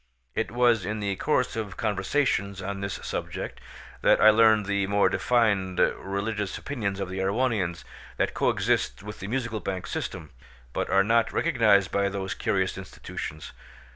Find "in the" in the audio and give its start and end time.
0.83-1.15